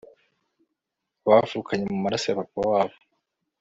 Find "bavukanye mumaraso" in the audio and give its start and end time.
1.27-2.25